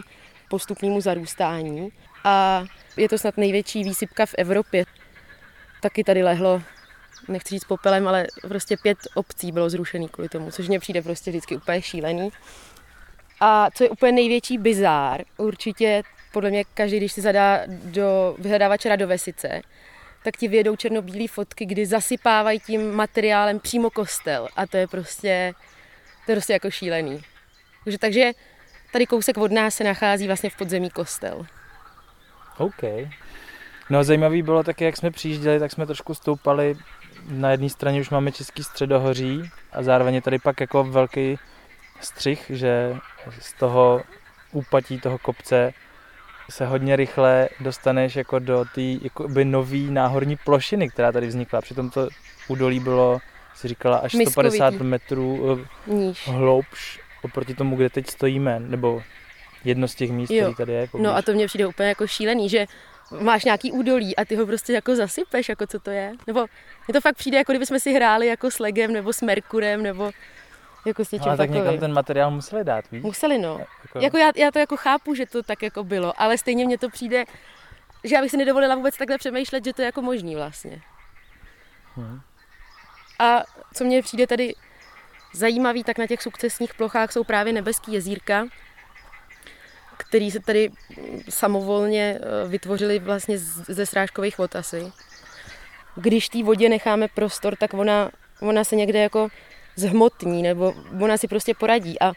postupnému 0.54 1.02
zarůstání. 1.02 1.90
A 2.24 2.66
je 2.98 3.10
to 3.10 3.18
snad 3.18 3.38
největší 3.38 3.84
výsypka 3.84 4.26
v 4.26 4.36
Evropě. 4.38 4.86
Taky 5.82 6.04
tady 6.04 6.24
lehlo, 6.24 6.62
nechci 7.28 7.56
říct 7.56 7.64
popelem, 7.64 8.08
ale 8.08 8.28
prostě 8.48 8.78
pět 8.78 8.98
obcí 9.16 9.52
bylo 9.52 9.70
zrušený 9.70 10.10
kvůli 10.10 10.30
tomu, 10.30 10.52
což 10.52 10.68
mně 10.68 10.80
přijde 10.80 11.02
prostě 11.02 11.32
vždycky 11.32 11.56
úplně 11.56 11.82
šílený. 11.82 12.30
A 13.40 13.72
co 13.72 13.84
je 13.84 13.90
úplně 13.90 14.12
největší 14.12 14.58
bizár, 14.58 15.24
určitě 15.38 16.04
podle 16.34 16.50
mě 16.50 16.64
každý, 16.74 16.98
když 16.98 17.12
si 17.12 17.22
zadá 17.22 17.62
do 17.68 18.36
vyhledávače 18.40 18.98
do 18.98 19.08
Vesice, 19.08 19.62
tak 20.24 20.38
ti 20.38 20.48
vyjedou 20.48 20.76
černobílé 20.76 21.28
fotky, 21.28 21.66
kdy 21.66 21.86
zasypávají 21.86 22.60
tím 22.60 22.92
materiálem 22.92 23.60
přímo 23.60 23.90
kostel. 23.90 24.48
A 24.56 24.68
to 24.68 24.78
je 24.78 24.88
prostě, 24.88 25.54
to 26.26 26.32
je 26.32 26.36
prostě 26.36 26.54
jako 26.54 26.72
šílený. 26.72 27.22
Takže, 27.84 27.98
takže 27.98 28.32
tady 28.94 29.06
kousek 29.08 29.38
od 29.38 29.52
nás 29.52 29.76
se 29.76 29.84
nachází 29.84 30.28
vlastně 30.28 30.50
v 30.50 30.58
podzemí 30.58 30.90
kostel. 30.90 31.46
OK. 32.58 32.84
No 33.90 34.00
a 34.00 34.04
zajímavý 34.04 34.42
bylo 34.42 34.64
také, 34.64 34.86
jak 34.86 34.98
jsme 34.98 35.12
přijížděli, 35.12 35.60
tak 35.60 35.72
jsme 35.72 35.86
trošku 35.86 36.14
stoupali. 36.14 36.76
Na 37.30 37.52
jedné 37.52 37.70
straně 37.70 38.02
už 38.02 38.10
máme 38.10 38.32
Český 38.32 38.64
středohoří 38.64 39.50
a 39.72 39.84
zároveň 39.84 40.16
je 40.16 40.22
tady 40.22 40.40
pak 40.40 40.62
jako 40.62 40.84
velký 40.84 41.40
střih, 42.02 42.52
že 42.54 42.96
z 43.40 43.54
toho 43.54 44.02
úpatí 44.52 45.00
toho 45.00 45.18
kopce 45.18 45.74
se 46.50 46.66
hodně 46.66 46.96
rychle 46.96 47.50
dostaneš 47.60 48.16
jako 48.16 48.40
do 48.40 48.66
té 48.76 48.82
jakoby 48.82 49.46
nový 49.46 49.92
náhorní 49.92 50.36
plošiny, 50.36 50.90
která 50.90 51.12
tady 51.12 51.28
vznikla. 51.28 51.62
Přitom 51.62 51.90
to 51.90 52.08
údolí 52.48 52.80
bylo, 52.80 53.20
si 53.56 53.68
říkala, 53.68 53.98
až 53.98 54.14
Miskovitý. 54.14 54.58
150 54.58 54.84
metrů 54.84 55.60
eh, 55.88 56.32
hloubš 56.32 57.03
oproti 57.24 57.56
tomu, 57.56 57.76
kde 57.76 57.90
teď 57.90 58.10
stojíme, 58.10 58.60
nebo 58.60 59.04
jedno 59.64 59.88
z 59.88 59.96
těch 59.96 60.12
míst, 60.12 60.30
Jo. 60.32 60.44
který 60.44 60.56
tady 60.56 60.74
je. 60.74 60.80
Jako 60.80 60.98
No 60.98 61.16
a 61.16 61.22
to 61.22 61.34
mně 61.34 61.48
přijde 61.48 61.68
úplně 61.68 61.90
jako 61.90 62.08
šílený, 62.08 62.50
že 62.50 62.66
máš 63.20 63.44
nějaký 63.46 63.72
údolí 63.72 64.16
a 64.16 64.26
ty 64.26 64.36
ho 64.36 64.46
prostě 64.46 64.74
jako 64.74 64.96
zasypeš, 64.96 65.50
jako 65.50 65.68
co 65.68 65.80
to 65.80 65.92
je. 65.92 66.14
Nebo 66.28 66.46
mně 66.88 66.94
to 66.94 67.02
fakt 67.02 67.16
přijde, 67.18 67.38
jako 67.38 67.52
kdybychom 67.52 67.80
si 67.80 67.94
hráli 67.94 68.28
jako 68.28 68.52
s 68.52 68.60
Legem 68.60 68.94
nebo 68.94 69.14
s 69.14 69.22
Merkurem, 69.22 69.84
nebo 69.84 70.12
jako 70.86 71.06
s 71.06 71.12
něčím 71.12 71.28
ale 71.28 71.38
tak 71.38 71.48
takovým. 71.50 71.64
někam 71.66 71.80
ten 71.80 71.94
materiál 71.94 72.32
museli 72.32 72.64
dát, 72.64 72.92
víš? 72.92 73.04
Museli, 73.04 73.38
no. 73.38 73.60
Jako, 73.84 74.00
Jako 74.00 74.18
já, 74.18 74.32
já 74.36 74.52
to 74.52 74.60
jako 74.60 74.78
chápu, 74.78 75.16
že 75.16 75.26
to 75.26 75.44
tak 75.44 75.62
jako 75.64 75.84
bylo, 75.84 76.22
ale 76.22 76.38
stejně 76.38 76.66
mně 76.66 76.78
to 76.78 76.90
přijde, 76.90 77.26
že 78.04 78.16
já 78.16 78.22
bych 78.22 78.32
si 78.32 78.38
nedovolila 78.38 78.76
vůbec 78.76 78.98
takhle 78.98 79.18
přemýšlet, 79.18 79.66
že 79.66 79.74
to 79.74 79.82
je 79.82 79.86
jako 79.86 80.02
možný 80.02 80.36
vlastně. 80.36 80.82
Hm. 81.98 82.20
A 83.20 83.44
co 83.74 83.84
mně 83.84 84.02
přijde 84.02 84.28
tady 84.28 84.54
zajímavý, 85.34 85.84
tak 85.84 85.98
na 85.98 86.08
těch 86.08 86.22
sukcesních 86.22 86.74
plochách 86.74 87.12
jsou 87.12 87.24
právě 87.24 87.54
nebeský 87.54 87.94
jezírka, 87.94 88.48
který 89.98 90.32
se 90.32 90.40
tady 90.40 90.72
samovolně 91.30 92.20
eh, 92.20 92.48
vytvořily 92.48 93.00
vlastně 93.00 93.38
ze 93.68 93.86
srážkových 93.86 94.38
vod 94.38 94.56
asi. 94.56 94.92
Když 95.96 96.30
té 96.30 96.44
vodě 96.44 96.70
necháme 96.70 97.08
prostor, 97.08 97.56
tak 97.56 97.74
ona, 97.74 98.12
ona 98.42 98.64
se 98.64 98.76
někde 98.76 99.00
jako 99.00 99.30
zhmotní, 99.76 100.44
nebo 100.44 100.74
ona 101.02 101.18
si 101.18 101.28
prostě 101.28 101.54
poradí. 101.54 102.02
A 102.02 102.14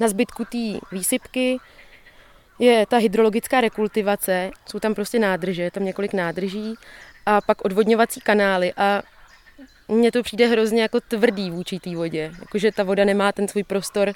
na 0.00 0.08
zbytku 0.08 0.44
té 0.44 0.86
výsypky 0.92 1.58
je 2.58 2.86
ta 2.86 2.96
hydrologická 2.96 3.60
rekultivace, 3.60 4.50
jsou 4.66 4.78
tam 4.78 4.94
prostě 4.94 5.18
nádrže, 5.18 5.70
tam 5.70 5.84
několik 5.84 6.12
nádrží 6.12 6.74
a 7.26 7.40
pak 7.40 7.64
odvodňovací 7.64 8.20
kanály 8.20 8.72
a 8.76 9.02
mně 9.90 10.12
to 10.12 10.22
přijde 10.22 10.46
hrozně 10.46 10.82
jako 10.82 11.00
tvrdý 11.00 11.50
vůči 11.50 11.80
té 11.80 11.96
vodě, 11.96 12.32
jakože 12.40 12.72
ta 12.72 12.82
voda 12.82 13.04
nemá 13.04 13.32
ten 13.32 13.48
svůj 13.48 13.64
prostor 13.64 14.12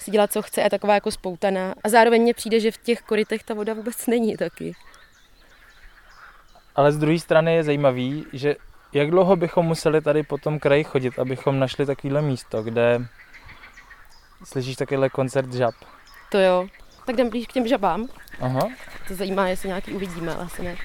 si 0.00 0.10
dělat, 0.10 0.32
co 0.32 0.42
chce, 0.42 0.62
a 0.62 0.68
taková 0.68 0.94
jako 0.94 1.10
spoutaná. 1.10 1.74
A 1.84 1.88
zároveň 1.88 2.22
mně 2.22 2.34
přijde, 2.34 2.60
že 2.60 2.70
v 2.70 2.78
těch 2.78 3.02
korytech 3.02 3.42
ta 3.42 3.54
voda 3.54 3.74
vůbec 3.74 4.06
není 4.06 4.36
taky. 4.36 4.72
Ale 6.74 6.92
z 6.92 6.98
druhé 6.98 7.18
strany 7.18 7.54
je 7.54 7.64
zajímavý, 7.64 8.26
že 8.32 8.56
jak 8.92 9.10
dlouho 9.10 9.36
bychom 9.36 9.66
museli 9.66 10.00
tady 10.00 10.22
po 10.22 10.38
tom 10.38 10.58
kraji 10.58 10.84
chodit, 10.84 11.18
abychom 11.18 11.58
našli 11.58 11.86
takovéhle 11.86 12.22
místo, 12.22 12.62
kde 12.62 13.06
slyšíš 14.44 14.76
takovýhle 14.76 15.10
koncert 15.10 15.52
žab. 15.52 15.74
To 16.30 16.38
jo. 16.38 16.66
Tak 17.06 17.14
jdem 17.14 17.30
blíž 17.30 17.46
k 17.46 17.52
těm 17.52 17.68
žabám. 17.68 18.08
Aha. 18.40 18.68
To 19.08 19.14
zajímá, 19.14 19.48
jestli 19.48 19.68
nějaký 19.68 19.92
uvidíme, 19.92 20.34
ale 20.34 20.44
asi 20.44 20.62
ne. 20.62 20.76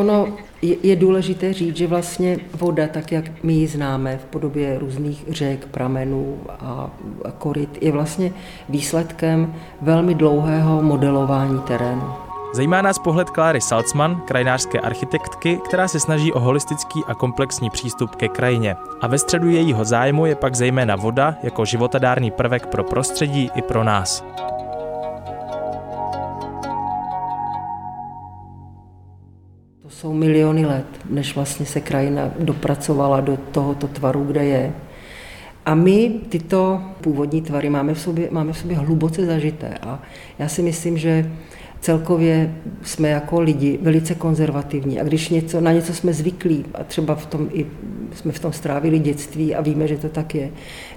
Ono 0.00 0.28
je, 0.62 0.76
je 0.82 0.96
důležité 0.96 1.52
říct, 1.52 1.76
že 1.76 1.86
vlastně 1.86 2.38
voda, 2.54 2.88
tak 2.88 3.12
jak 3.12 3.24
my 3.42 3.52
ji 3.52 3.66
známe 3.66 4.18
v 4.18 4.24
podobě 4.24 4.78
různých 4.78 5.24
řek, 5.28 5.66
pramenů 5.66 6.38
a, 6.48 6.90
a 7.24 7.30
koryt, 7.30 7.78
je 7.80 7.92
vlastně 7.92 8.32
výsledkem 8.68 9.54
velmi 9.80 10.14
dlouhého 10.14 10.82
modelování 10.82 11.60
terénu. 11.60 12.02
Zajímá 12.54 12.82
nás 12.82 12.98
pohled 12.98 13.30
Kláry 13.30 13.60
Salzman, 13.60 14.22
krajinářské 14.26 14.80
architektky, 14.80 15.58
která 15.64 15.88
se 15.88 16.00
snaží 16.00 16.32
o 16.32 16.40
holistický 16.40 17.04
a 17.06 17.14
komplexní 17.14 17.70
přístup 17.70 18.14
ke 18.14 18.28
krajině. 18.28 18.76
A 19.00 19.06
ve 19.06 19.18
středu 19.18 19.48
jejího 19.48 19.84
zájmu 19.84 20.26
je 20.26 20.34
pak 20.34 20.54
zejména 20.54 20.96
voda 20.96 21.34
jako 21.42 21.64
životadárný 21.64 22.30
prvek 22.30 22.66
pro 22.66 22.84
prostředí 22.84 23.50
i 23.54 23.62
pro 23.62 23.84
nás. 23.84 24.24
Jsou 30.00 30.12
miliony 30.12 30.66
let, 30.66 30.86
než 31.10 31.34
vlastně 31.34 31.66
se 31.66 31.80
krajina 31.80 32.30
dopracovala 32.38 33.20
do 33.20 33.36
tohoto 33.36 33.88
tvaru, 33.88 34.24
kde 34.24 34.44
je. 34.44 34.72
A 35.66 35.74
my 35.74 36.12
tyto 36.28 36.80
původní 37.00 37.42
tvary 37.42 37.70
máme 37.70 37.94
v 37.94 38.00
sobě, 38.00 38.28
máme 38.30 38.52
v 38.52 38.58
sobě 38.58 38.76
hluboce 38.76 39.26
zažité. 39.26 39.78
A 39.82 40.02
já 40.38 40.48
si 40.48 40.62
myslím, 40.62 40.98
že 40.98 41.30
celkově 41.80 42.54
jsme 42.82 43.08
jako 43.08 43.40
lidi 43.40 43.78
velice 43.82 44.14
konzervativní. 44.14 45.00
A 45.00 45.04
když 45.04 45.28
něco, 45.28 45.60
na 45.60 45.72
něco 45.72 45.94
jsme 45.94 46.12
zvyklí, 46.12 46.64
a 46.74 46.84
třeba 46.84 47.14
v 47.14 47.26
tom 47.26 47.48
i 47.52 47.66
jsme 48.14 48.32
v 48.32 48.38
tom 48.38 48.52
strávili 48.52 48.98
dětství 48.98 49.54
a 49.54 49.60
víme, 49.60 49.88
že 49.88 49.96
to 49.96 50.08
tak 50.08 50.34
je, 50.34 50.50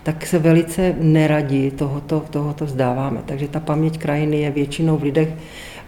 tak 0.03 0.25
se 0.25 0.39
velice 0.39 0.95
neradi 0.99 1.71
tohoto, 1.71 2.23
tohoto 2.29 2.65
vzdáváme. 2.65 3.19
Takže 3.25 3.47
ta 3.47 3.59
paměť 3.59 3.97
krajiny 3.97 4.39
je 4.41 4.51
většinou 4.51 4.97
v 4.97 5.03
lidech 5.03 5.29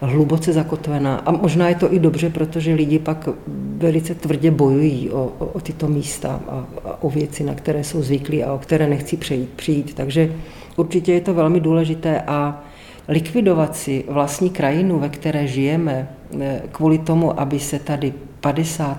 hluboce 0.00 0.52
zakotvená. 0.52 1.16
A 1.16 1.30
možná 1.30 1.68
je 1.68 1.74
to 1.74 1.94
i 1.94 1.98
dobře, 1.98 2.30
protože 2.30 2.74
lidi 2.74 2.98
pak 2.98 3.28
velice 3.76 4.14
tvrdě 4.14 4.50
bojují 4.50 5.10
o, 5.10 5.32
o, 5.38 5.46
o 5.46 5.60
tyto 5.60 5.88
místa 5.88 6.40
a, 6.48 6.66
a 6.84 7.02
o 7.02 7.10
věci, 7.10 7.44
na 7.44 7.54
které 7.54 7.84
jsou 7.84 8.02
zvyklí 8.02 8.44
a 8.44 8.52
o 8.52 8.58
které 8.58 8.86
nechci 8.86 9.16
přejít, 9.16 9.48
přijít. 9.56 9.94
Takže 9.94 10.32
určitě 10.76 11.12
je 11.12 11.20
to 11.20 11.34
velmi 11.34 11.60
důležité 11.60 12.20
a 12.20 12.64
likvidovat 13.08 13.76
si 13.76 14.04
vlastní 14.08 14.50
krajinu, 14.50 14.98
ve 14.98 15.08
které 15.08 15.46
žijeme, 15.46 16.08
eh, 16.40 16.62
kvůli 16.72 16.98
tomu, 16.98 17.40
aby 17.40 17.60
se 17.60 17.78
tady 17.78 18.14
50, 18.40 18.98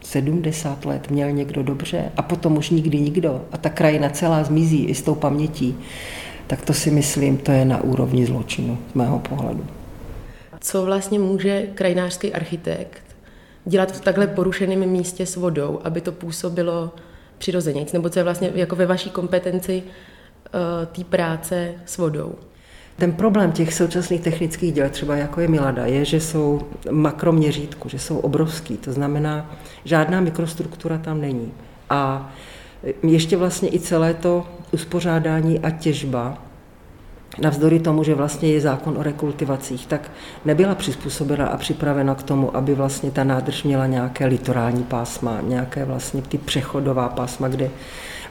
70 0.00 0.84
let 0.84 1.10
měl 1.10 1.32
někdo 1.32 1.62
dobře 1.62 2.12
a 2.16 2.22
potom 2.22 2.56
už 2.56 2.70
nikdy 2.70 3.00
nikdo 3.00 3.42
a 3.52 3.56
ta 3.56 3.70
krajina 3.70 4.10
celá 4.10 4.44
zmizí 4.44 4.84
i 4.84 4.94
s 4.94 5.02
tou 5.02 5.14
pamětí, 5.14 5.76
tak 6.46 6.62
to 6.62 6.74
si 6.74 6.90
myslím, 6.90 7.36
to 7.36 7.52
je 7.52 7.64
na 7.64 7.82
úrovni 7.82 8.26
zločinu 8.26 8.78
z 8.92 8.94
mého 8.94 9.18
pohledu. 9.18 9.64
Co 10.66 10.84
vlastně 10.84 11.18
může 11.18 11.62
krajinářský 11.74 12.34
architekt 12.34 13.02
dělat 13.64 13.92
v 13.92 14.00
takhle 14.00 14.26
porušeném 14.26 14.86
místě 14.86 15.26
s 15.26 15.36
vodou, 15.36 15.80
aby 15.84 16.00
to 16.00 16.12
působilo 16.12 16.94
přirozeně? 17.38 17.86
Nebo 17.92 18.08
co 18.08 18.18
je 18.18 18.22
vlastně 18.22 18.52
jako 18.54 18.76
ve 18.76 18.86
vaší 18.86 19.10
kompetenci 19.10 19.82
uh, 19.82 20.86
té 20.86 21.04
práce 21.04 21.74
s 21.84 21.98
vodou? 21.98 22.34
Ten 22.96 23.12
problém 23.12 23.52
těch 23.52 23.74
současných 23.74 24.20
technických 24.20 24.72
děl, 24.72 24.88
třeba 24.90 25.16
jako 25.16 25.40
je 25.40 25.48
Milada, 25.48 25.86
je, 25.86 26.04
že 26.04 26.20
jsou 26.20 26.60
makroměřítku, 26.90 27.88
že 27.88 27.98
jsou 27.98 28.18
obrovský. 28.18 28.76
To 28.76 28.92
znamená, 28.92 29.56
žádná 29.84 30.20
mikrostruktura 30.20 30.98
tam 30.98 31.20
není. 31.20 31.52
A 31.90 32.32
ještě 33.02 33.36
vlastně 33.36 33.74
i 33.74 33.78
celé 33.78 34.14
to 34.14 34.46
uspořádání 34.72 35.58
a 35.58 35.70
těžba, 35.70 36.45
navzdory 37.42 37.80
tomu, 37.80 38.04
že 38.04 38.14
vlastně 38.14 38.48
je 38.48 38.60
zákon 38.60 38.98
o 38.98 39.02
rekultivacích, 39.02 39.86
tak 39.86 40.10
nebyla 40.44 40.74
přizpůsobena 40.74 41.46
a 41.46 41.56
připravena 41.56 42.14
k 42.14 42.22
tomu, 42.22 42.56
aby 42.56 42.74
vlastně 42.74 43.10
ta 43.10 43.24
nádrž 43.24 43.62
měla 43.62 43.86
nějaké 43.86 44.26
litorální 44.26 44.82
pásma, 44.82 45.40
nějaké 45.40 45.84
vlastně 45.84 46.22
ty 46.22 46.38
přechodová 46.38 47.08
pásma, 47.08 47.48
kde 47.48 47.70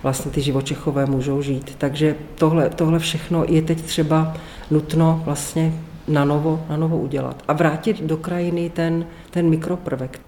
vlastně 0.04 0.32
ty 0.32 0.42
živočichové 0.42 1.06
můžou 1.06 1.42
žít. 1.42 1.76
Takže 1.78 2.16
tohle, 2.36 2.70
tohle 2.70 3.00
všechno 3.00 3.46
je 3.48 3.62
teď 3.62 3.82
třeba 3.82 4.34
nutno 4.72 5.22
vlastně 5.26 5.74
na 6.08 6.26
novo, 6.26 6.66
na 6.70 6.78
novo 6.78 6.98
udělat 6.98 7.44
a 7.48 7.54
vrátit 7.54 8.02
do 8.02 8.18
krajiny 8.18 8.70
ten, 8.70 9.06
ten 9.32 9.50
mikroprvek. 9.50 10.20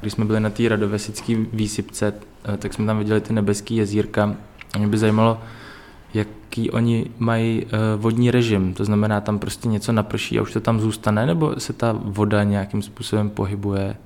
Když 0.00 0.12
jsme 0.12 0.24
byli 0.24 0.40
na 0.40 0.50
té 0.50 0.68
radovesické 0.68 1.36
výsypce, 1.52 2.14
eh, 2.54 2.56
tak 2.56 2.74
jsme 2.74 2.86
tam 2.86 2.98
viděli 2.98 3.20
ty 3.20 3.32
nebeský 3.32 3.76
jezírka. 3.76 4.36
A 4.74 4.78
mě 4.78 4.86
by 4.86 4.98
zajímalo, 4.98 5.38
jaký 6.14 6.70
oni 6.70 7.10
mají 7.18 7.66
eh, 7.66 7.76
vodní 7.96 8.30
režim. 8.30 8.74
To 8.74 8.84
znamená, 8.84 9.20
tam 9.20 9.38
prostě 9.38 9.68
něco 9.68 9.92
naprší 9.92 10.38
a 10.38 10.42
už 10.42 10.52
to 10.52 10.60
tam 10.60 10.80
zůstane, 10.80 11.26
nebo 11.26 11.60
se 11.60 11.72
ta 11.72 11.98
voda 12.02 12.44
nějakým 12.44 12.82
způsobem 12.82 13.30
pohybuje? 13.30 13.96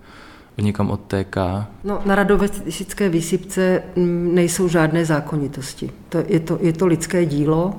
někam 0.62 0.90
odtéká? 0.90 1.68
No, 1.84 2.02
na 2.06 2.14
radovesické 2.14 3.08
výsypce 3.08 3.82
mm, 3.96 4.34
nejsou 4.34 4.68
žádné 4.68 5.04
zákonitosti. 5.04 5.90
To, 6.08 6.18
je, 6.26 6.40
to, 6.40 6.58
je 6.60 6.72
to 6.72 6.86
lidské 6.86 7.26
dílo, 7.26 7.74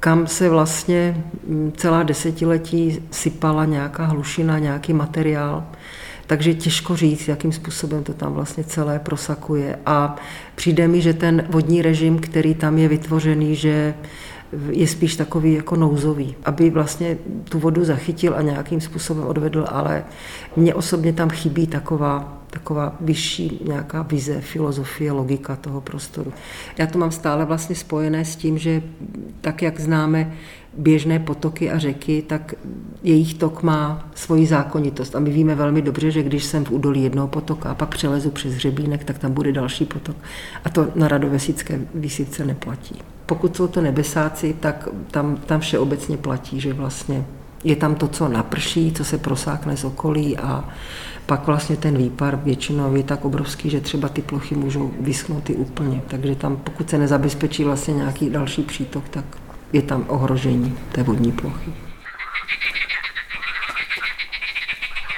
kam 0.00 0.26
se 0.26 0.48
vlastně 0.48 1.24
mm, 1.46 1.72
celá 1.76 2.02
desetiletí 2.02 3.02
sypala 3.10 3.64
nějaká 3.64 4.04
hlušina, 4.04 4.58
nějaký 4.58 4.92
materiál. 4.92 5.64
Takže 6.26 6.54
těžko 6.54 6.96
říct, 6.96 7.28
jakým 7.28 7.52
způsobem 7.52 8.04
to 8.04 8.14
tam 8.14 8.32
vlastně 8.32 8.64
celé 8.64 8.98
prosakuje. 8.98 9.78
A 9.86 10.16
přijde 10.54 10.88
mi, 10.88 11.00
že 11.00 11.14
ten 11.14 11.46
vodní 11.50 11.82
režim, 11.82 12.18
který 12.18 12.54
tam 12.54 12.78
je 12.78 12.88
vytvořený, 12.88 13.56
že 13.56 13.94
je 14.70 14.86
spíš 14.86 15.16
takový 15.16 15.54
jako 15.54 15.76
nouzový, 15.76 16.34
aby 16.44 16.70
vlastně 16.70 17.18
tu 17.44 17.58
vodu 17.58 17.84
zachytil 17.84 18.34
a 18.36 18.42
nějakým 18.42 18.80
způsobem 18.80 19.26
odvedl, 19.26 19.66
ale 19.68 20.04
mně 20.56 20.74
osobně 20.74 21.12
tam 21.12 21.30
chybí 21.30 21.66
taková, 21.66 22.43
taková 22.54 22.96
vyšší 23.00 23.60
nějaká 23.66 24.02
vize, 24.02 24.40
filozofie, 24.40 25.12
logika 25.12 25.56
toho 25.56 25.80
prostoru. 25.80 26.32
Já 26.78 26.86
to 26.86 26.98
mám 26.98 27.10
stále 27.10 27.44
vlastně 27.44 27.76
spojené 27.76 28.24
s 28.24 28.36
tím, 28.36 28.58
že 28.58 28.82
tak, 29.40 29.62
jak 29.62 29.80
známe 29.80 30.32
běžné 30.78 31.18
potoky 31.18 31.70
a 31.70 31.78
řeky, 31.78 32.22
tak 32.22 32.54
jejich 33.02 33.34
tok 33.34 33.62
má 33.62 34.08
svoji 34.14 34.46
zákonitost. 34.46 35.16
A 35.16 35.20
my 35.20 35.30
víme 35.30 35.54
velmi 35.54 35.82
dobře, 35.82 36.10
že 36.10 36.22
když 36.22 36.44
jsem 36.44 36.64
v 36.64 36.70
údolí 36.70 37.02
jednoho 37.02 37.28
potoka 37.28 37.70
a 37.70 37.74
pak 37.74 37.88
přelezu 37.88 38.30
přes 38.30 38.54
hřebínek, 38.54 39.04
tak 39.04 39.18
tam 39.18 39.32
bude 39.32 39.52
další 39.52 39.84
potok. 39.84 40.16
A 40.64 40.68
to 40.68 40.88
na 40.94 41.08
radovesické 41.08 41.80
výsivce 41.94 42.44
neplatí. 42.44 43.02
Pokud 43.26 43.56
jsou 43.56 43.66
to 43.66 43.80
nebesáci, 43.80 44.56
tak 44.60 44.88
tam, 45.10 45.36
tam 45.36 45.60
všeobecně 45.60 46.16
platí, 46.16 46.60
že 46.60 46.72
vlastně 46.72 47.24
je 47.64 47.76
tam 47.76 47.94
to, 47.94 48.08
co 48.08 48.28
naprší, 48.28 48.92
co 48.92 49.04
se 49.04 49.18
prosákne 49.18 49.76
z 49.76 49.84
okolí 49.84 50.38
a 50.38 50.64
pak 51.26 51.46
vlastně 51.46 51.76
ten 51.76 51.98
výpar 51.98 52.36
většinou 52.36 52.96
je 52.96 53.02
tak 53.02 53.24
obrovský, 53.24 53.70
že 53.70 53.80
třeba 53.80 54.08
ty 54.08 54.22
plochy 54.22 54.54
můžou 54.54 54.94
vyschnout 55.00 55.50
i 55.50 55.54
úplně. 55.54 56.02
Takže 56.08 56.34
tam, 56.34 56.56
pokud 56.56 56.90
se 56.90 56.98
nezabezpečí 56.98 57.64
vlastně 57.64 57.94
nějaký 57.94 58.30
další 58.30 58.62
přítok, 58.62 59.08
tak 59.08 59.24
je 59.72 59.82
tam 59.82 60.04
ohrožení 60.08 60.78
té 60.92 61.02
vodní 61.02 61.32
plochy. 61.32 61.72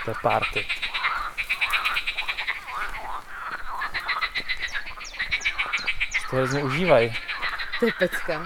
To 0.05 0.11
je 0.11 0.15
party. 0.23 0.67
To 6.31 6.37
hrozně 6.37 6.65
užívají. 6.65 7.15
To 7.81 7.87
je 7.87 7.93
pecka. 7.99 8.39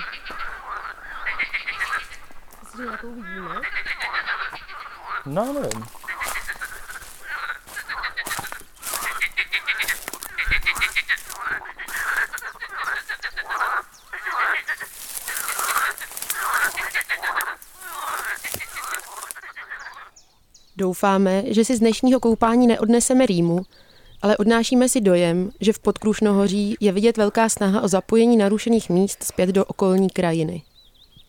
Myslíš, 2.60 2.76
že 2.76 2.82
nějakou 2.82 3.14
vidíme? 3.14 3.79
No, 5.26 5.52
nevím. 5.52 5.84
Doufáme, 20.76 21.42
že 21.46 21.64
si 21.64 21.76
z 21.76 21.80
dnešního 21.80 22.20
koupání 22.20 22.66
neodneseme 22.66 23.26
rýmu, 23.26 23.60
ale 24.22 24.36
odnášíme 24.36 24.88
si 24.88 25.00
dojem, 25.00 25.50
že 25.60 25.72
v 25.72 25.78
Podkrušnohoří 25.78 26.76
je 26.80 26.92
vidět 26.92 27.16
velká 27.16 27.48
snaha 27.48 27.80
o 27.80 27.88
zapojení 27.88 28.36
narušených 28.36 28.90
míst 28.90 29.22
zpět 29.22 29.50
do 29.50 29.64
okolní 29.64 30.10
krajiny. 30.10 30.62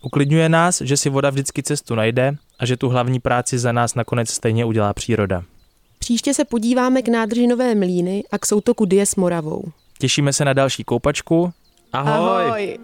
Uklidňuje 0.01 0.49
nás, 0.49 0.81
že 0.81 0.97
si 0.97 1.09
voda 1.09 1.29
vždycky 1.29 1.63
cestu 1.63 1.95
najde 1.95 2.35
a 2.61 2.65
že 2.65 2.77
tu 2.77 2.89
hlavní 2.89 3.19
práci 3.19 3.59
za 3.59 3.71
nás 3.71 3.95
nakonec 3.95 4.29
stejně 4.29 4.65
udělá 4.65 4.93
příroda. 4.93 5.43
Příště 5.99 6.33
se 6.33 6.45
podíváme 6.45 7.01
k 7.01 7.07
nádrži 7.07 7.47
Nové 7.47 7.75
Mlíny 7.75 8.23
a 8.31 8.37
k 8.37 8.45
soutoku 8.45 8.85
Die 8.85 9.05
s 9.05 9.15
Moravou. 9.15 9.63
Těšíme 9.99 10.33
se 10.33 10.45
na 10.45 10.53
další 10.53 10.83
koupačku. 10.83 11.53
Ahoj! 11.93 12.45
Ahoj. 12.45 12.77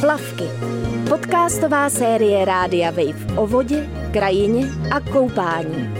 Plavky. 0.00 0.44
Podcastová 1.08 1.90
série 1.90 2.44
Rádia 2.44 2.90
Wave 2.90 3.36
o 3.36 3.46
vodě, 3.46 3.88
krajině 4.12 4.66
a 4.90 5.00
koupání. 5.00 5.94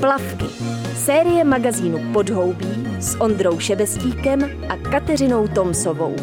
Plavky. 0.00 0.44
Série 0.96 1.44
magazínu 1.44 2.12
Podhoubí 2.12 2.86
s 3.00 3.20
Ondrou 3.20 3.58
Šebestíkem 3.58 4.66
a 4.68 4.76
Kateřinou 4.76 5.48
Tomsovou. 5.48 6.16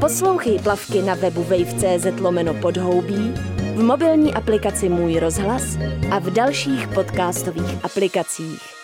Poslouchej 0.00 0.58
plavky 0.58 1.02
na 1.02 1.14
webu 1.14 1.42
wave.cz 1.42 2.20
lomeno 2.20 2.54
podhoubí, 2.54 3.32
v 3.74 3.82
mobilní 3.82 4.34
aplikaci 4.34 4.88
Můj 4.88 5.18
rozhlas 5.18 5.62
a 6.10 6.18
v 6.18 6.30
dalších 6.30 6.88
podcastových 6.88 7.84
aplikacích. 7.84 8.75